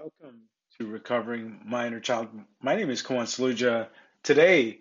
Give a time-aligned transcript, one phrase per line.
[0.00, 0.42] Welcome
[0.78, 2.28] to Recovering My Inner Child.
[2.62, 3.88] My name is Kawan Saluja.
[4.22, 4.76] Today's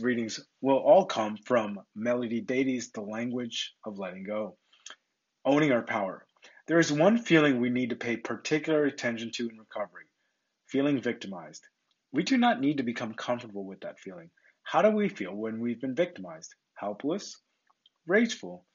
[0.00, 4.56] readings will all come from Melody Beattie's The Language of Letting Go.
[5.44, 6.26] Owning our power.
[6.66, 10.06] There is one feeling we need to pay particular attention to in recovery
[10.66, 11.64] feeling victimized.
[12.12, 14.30] We do not need to become comfortable with that feeling.
[14.64, 16.52] How do we feel when we've been victimized?
[16.74, 17.40] Helpless?
[18.08, 18.66] Rageful?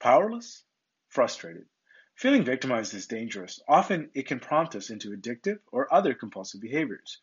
[0.00, 0.64] Powerless?
[1.08, 1.64] Frustrated?
[2.16, 3.60] Feeling victimized is dangerous.
[3.68, 7.18] Often it can prompt us into addictive or other compulsive behaviors.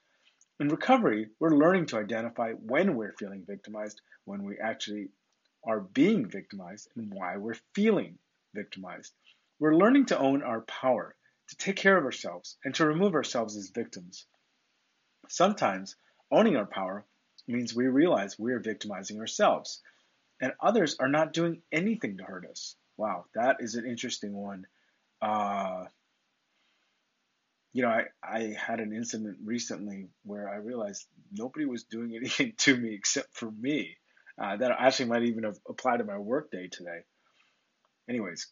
[0.59, 5.09] In recovery, we're learning to identify when we're feeling victimized, when we actually
[5.63, 8.19] are being victimized, and why we're feeling
[8.53, 9.11] victimized.
[9.57, 11.15] We're learning to own our power,
[11.47, 14.27] to take care of ourselves, and to remove ourselves as victims.
[15.29, 15.95] Sometimes
[16.29, 17.05] owning our power
[17.47, 19.81] means we realize we are victimizing ourselves,
[20.39, 22.75] and others are not doing anything to hurt us.
[22.97, 24.67] Wow, that is an interesting one
[25.21, 25.85] uh,
[27.73, 32.53] you know, I, I had an incident recently where I realized nobody was doing anything
[32.59, 33.97] to me except for me.
[34.41, 37.01] Uh, that actually might even have applied to my workday today.
[38.09, 38.47] Anyways,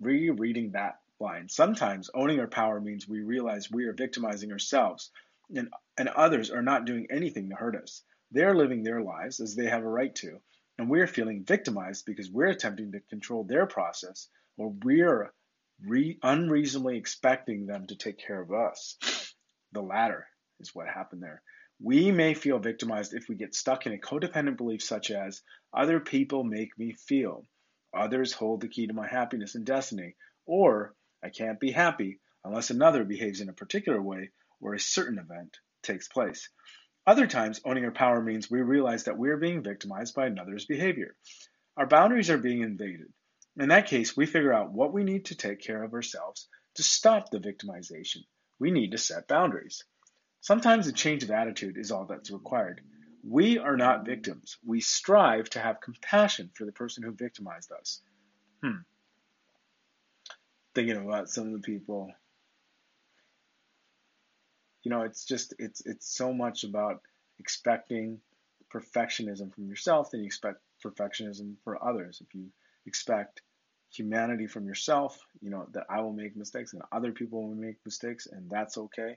[0.00, 1.48] rereading that line.
[1.48, 5.10] Sometimes owning our power means we realize we are victimizing ourselves
[5.54, 8.02] and, and others are not doing anything to hurt us.
[8.30, 10.38] They are living their lives as they have a right to,
[10.78, 15.32] and we're feeling victimized because we're attempting to control their process or we're
[15.86, 18.96] re- unreasonably expecting them to take care of us.
[19.72, 20.26] The latter
[20.60, 21.42] is what happened there.
[21.80, 26.00] We may feel victimized if we get stuck in a codependent belief such as, other
[26.00, 27.46] people make me feel,
[27.94, 32.70] others hold the key to my happiness and destiny, or I can't be happy unless
[32.70, 36.48] another behaves in a particular way or a certain event takes place.
[37.06, 40.66] Other times, owning our power means we realize that we are being victimized by another's
[40.66, 41.14] behavior.
[41.76, 43.12] Our boundaries are being invaded.
[43.58, 46.82] In that case, we figure out what we need to take care of ourselves to
[46.84, 48.24] stop the victimization.
[48.60, 49.84] We need to set boundaries.
[50.40, 52.80] Sometimes a change of attitude is all that's required.
[53.28, 54.56] We are not victims.
[54.64, 58.00] We strive to have compassion for the person who victimized us.
[58.62, 58.82] Hmm.
[60.74, 62.12] Thinking about some of the people.
[64.84, 67.02] You know, it's just it's it's so much about
[67.40, 68.20] expecting
[68.72, 72.22] perfectionism from yourself, then you expect perfectionism for others.
[72.24, 72.50] If you
[72.86, 73.42] expect
[73.90, 77.76] humanity from yourself, you know, that I will make mistakes and other people will make
[77.84, 79.16] mistakes, and that's okay.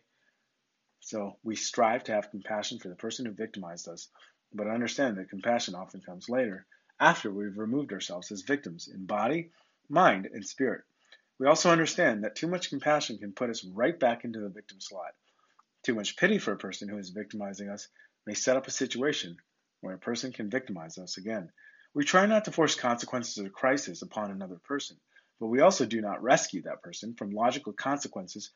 [1.01, 4.07] So we strive to have compassion for the person who victimized us,
[4.53, 6.65] but understand that compassion often comes later,
[6.99, 9.51] after we've removed ourselves as victims in body,
[9.89, 10.83] mind, and spirit.
[11.39, 14.79] We also understand that too much compassion can put us right back into the victim
[14.79, 15.15] slot.
[15.83, 17.88] Too much pity for a person who is victimizing us
[18.27, 19.38] may set up a situation
[19.81, 21.51] where a person can victimize us again.
[21.94, 24.97] We try not to force consequences or crisis upon another person,
[25.40, 28.52] but we also do not rescue that person from logical consequences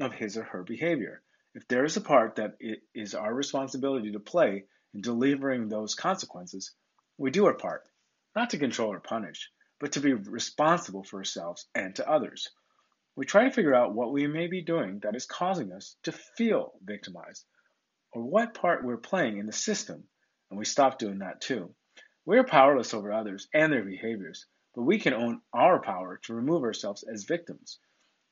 [0.00, 1.22] of his or her behavior.
[1.54, 5.94] If there is a part that it is our responsibility to play in delivering those
[5.94, 6.72] consequences,
[7.18, 7.82] we do our part,
[8.34, 9.50] not to control or punish,
[9.80, 12.48] but to be responsible for ourselves and to others.
[13.16, 16.12] We try to figure out what we may be doing that is causing us to
[16.12, 17.44] feel victimized,
[18.12, 20.04] or what part we're playing in the system,
[20.50, 21.74] and we stop doing that too.
[22.28, 24.44] We are powerless over others and their behaviors,
[24.74, 27.78] but we can own our power to remove ourselves as victims.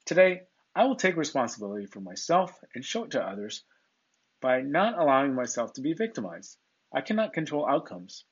[0.05, 0.43] Today,
[0.75, 3.65] I will take responsibility for myself and show it to others
[4.43, 6.59] by not allowing myself to be victimized.
[6.93, 8.27] I cannot control outcomes,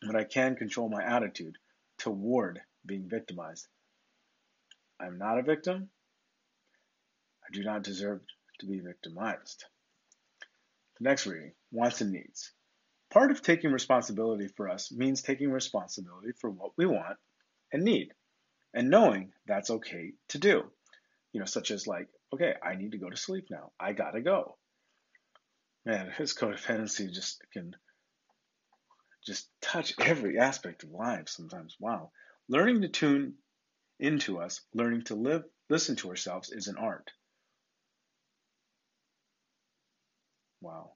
[0.00, 1.58] but I can control my attitude
[1.98, 3.68] toward being victimized.
[4.98, 5.90] I am not a victim.
[7.46, 8.22] I do not deserve
[8.60, 9.66] to be victimized.
[10.98, 12.54] The next reading wants and needs.
[13.10, 17.16] Part of taking responsibility for us means taking responsibility for what we want
[17.72, 18.12] and need
[18.74, 20.70] and knowing that's okay to do.
[21.32, 23.72] You know, such as like, okay, I need to go to sleep now.
[23.80, 24.56] I gotta go.
[25.84, 27.74] Man, his codependency just can
[29.24, 31.76] just touch every aspect of life sometimes.
[31.80, 32.12] Wow.
[32.48, 33.34] Learning to tune
[33.98, 37.10] into us, learning to live, listen to ourselves is an art.
[40.60, 40.92] Wow.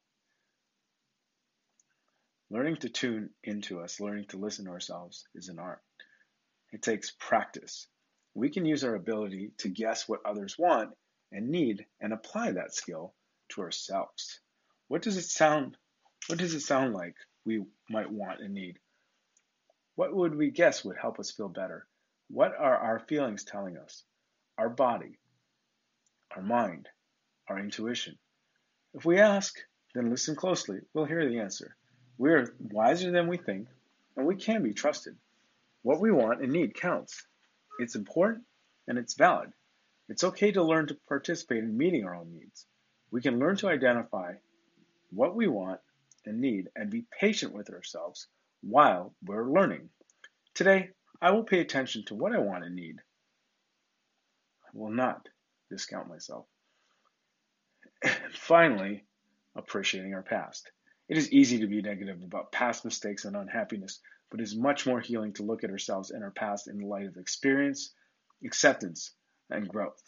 [2.52, 5.81] Learning to tune into us, learning to listen to ourselves is an art.
[6.70, 7.88] It takes practice.
[8.34, 10.90] We can use our ability to guess what others want
[11.31, 13.14] and need and apply that skill
[13.52, 14.38] to ourselves.
[14.88, 15.78] What does it sound
[16.26, 17.14] what does it sound like
[17.46, 18.78] we might want and need?
[19.94, 21.87] What would we guess would help us feel better?
[22.28, 24.04] What are our feelings telling us?
[24.58, 25.19] Our body,
[26.37, 26.90] our mind,
[27.49, 28.19] our intuition.
[28.93, 29.54] If we ask,
[29.94, 31.78] then listen closely, we'll hear the answer.
[32.19, 33.69] We're wiser than we think,
[34.17, 35.17] and we can be trusted.
[35.82, 37.26] What we want and need counts.
[37.79, 38.44] It's important
[38.87, 39.53] and it's valid.
[40.09, 42.67] It's okay to learn to participate in meeting our own needs.
[43.11, 44.35] We can learn to identify
[45.11, 45.81] what we want
[46.25, 48.26] and need and be patient with ourselves
[48.62, 49.88] while we're learning.
[50.55, 52.97] Today, I will pay attention to what I want and need.
[54.67, 55.29] I will not
[55.70, 56.47] discount myself.
[58.05, 59.05] And finally,
[59.55, 60.70] appreciating our past.
[61.12, 64.00] It is easy to be negative about past mistakes and unhappiness,
[64.31, 66.87] but it is much more healing to look at ourselves and our past in the
[66.87, 67.93] light of experience,
[68.43, 69.12] acceptance,
[69.50, 70.03] and growth.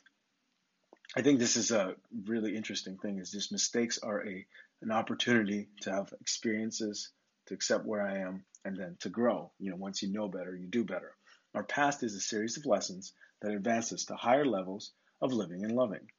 [1.14, 4.46] I think this is a really interesting thing is just mistakes are a
[4.80, 7.10] an opportunity to have experiences,
[7.48, 9.52] to accept where I am, and then to grow.
[9.58, 11.14] You know, once you know better, you do better.
[11.54, 13.12] Our past is a series of lessons
[13.42, 16.10] that advance us to higher levels of living and loving.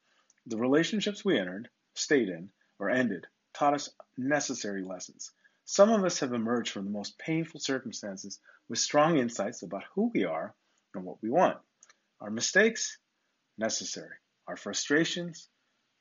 [0.46, 3.88] The relationships we entered, stayed in, or ended taught us
[4.18, 5.32] necessary lessons.
[5.64, 8.38] Some of us have emerged from the most painful circumstances
[8.68, 10.54] with strong insights about who we are
[10.94, 11.58] and what we want.
[12.20, 12.98] Our mistakes,
[13.58, 14.14] necessary.
[14.46, 15.48] Our frustrations,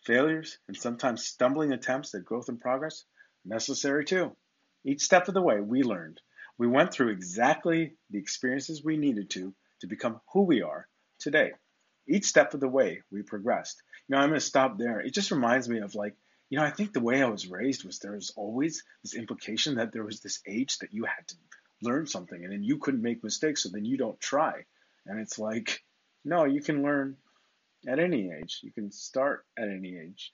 [0.06, 3.06] failures, and sometimes stumbling attempts at growth and progress,
[3.44, 4.36] necessary too.
[4.84, 6.22] Each step of the way, we learned.
[6.58, 10.88] We went through exactly the experiences we needed to to become who we are
[11.19, 11.54] today.
[12.08, 13.81] Each step of the way, we progressed.
[14.08, 15.00] Know, I'm going to stop there.
[15.00, 16.16] It just reminds me of like,
[16.50, 19.76] you know, I think the way I was raised was there was always this implication
[19.76, 21.36] that there was this age that you had to
[21.82, 24.66] learn something and then you couldn't make mistakes, so then you don't try.
[25.06, 25.84] And it's like,
[26.24, 27.18] no, you can learn
[27.88, 28.60] at any age.
[28.64, 30.32] You can start at any age.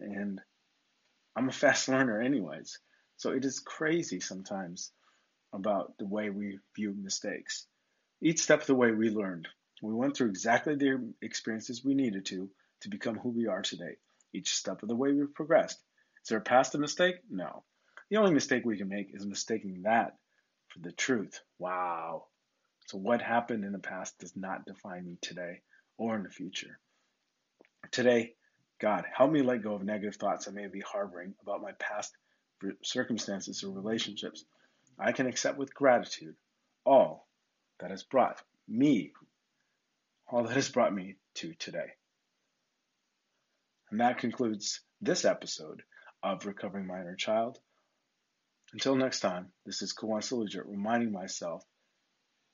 [0.00, 0.40] And
[1.36, 2.78] I'm a fast learner, anyways.
[3.16, 4.92] So it is crazy sometimes
[5.52, 7.66] about the way we view mistakes.
[8.20, 9.48] Each step of the way we learned.
[9.82, 12.50] We went through exactly the experiences we needed to
[12.82, 13.96] to become who we are today.
[14.32, 15.78] Each step of the way we've progressed.
[16.22, 17.16] Is there a past a mistake?
[17.30, 17.64] No.
[18.10, 20.16] The only mistake we can make is mistaking that
[20.68, 21.40] for the truth.
[21.58, 22.26] Wow.
[22.86, 25.62] So what happened in the past does not define me today
[25.98, 26.78] or in the future.
[27.90, 28.34] Today,
[28.80, 32.16] God, help me let go of negative thoughts I may be harboring about my past
[32.82, 34.44] circumstances or relationships.
[34.98, 36.34] I can accept with gratitude
[36.84, 37.28] all
[37.80, 39.12] that has brought me,
[40.26, 41.92] all that has brought me to today.
[43.90, 45.82] And that concludes this episode
[46.22, 47.58] of Recovering My Inner Child.
[48.72, 51.64] Until next time, this is Kawan Saluja reminding myself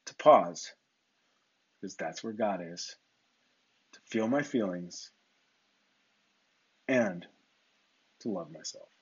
[0.06, 0.72] to pause,
[1.80, 2.94] because that's where God is
[3.94, 5.10] to feel my feelings,
[6.86, 7.26] and
[8.20, 8.93] to love myself.